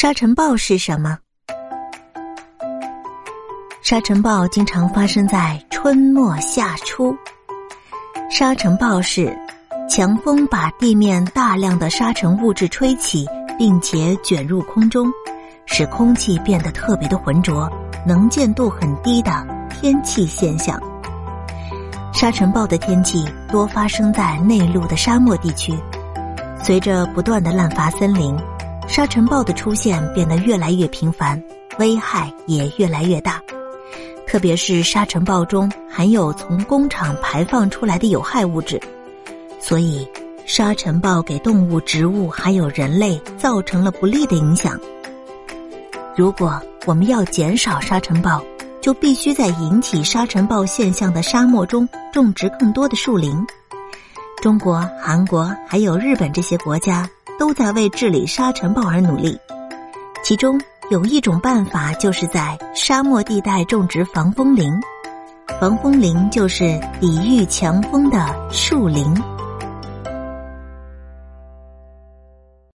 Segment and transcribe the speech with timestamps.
[0.00, 1.18] 沙尘暴是什么？
[3.82, 7.14] 沙尘暴经常发生在春末夏初。
[8.30, 9.38] 沙尘暴是
[9.90, 13.26] 强风把地面大量的沙尘物质吹起，
[13.58, 15.06] 并且卷入空中，
[15.66, 17.70] 使空气变得特别的浑浊、
[18.06, 20.80] 能见度很低的天气现象。
[22.14, 25.78] 沙尘暴的天气多发生在内陆的沙漠地区，
[26.62, 28.34] 随着不断的滥伐森林。
[28.90, 31.40] 沙尘暴的出现变得越来越频繁，
[31.78, 33.40] 危害也越来越大。
[34.26, 38.80] 特别是沙尘暴中含有从工厂排放出来的有害物质，
[39.60, 40.04] 所以
[40.44, 44.76] 沙尘暴给动物、植物还有人类造成了不利的影响。
[46.16, 48.42] 如果我们要减少沙尘暴，
[48.80, 53.40] 就必须在引起沙尘暴现象的沙漠中种植更多的树林。
[54.42, 57.08] 中国、韩国还有日本这些国家。
[57.40, 59.40] 都在为治理沙尘暴而努力，
[60.22, 64.70] 其中有一种办法就是在沙漠地带种植防风林。
[65.58, 69.14] 防风林就是抵御强风的树林。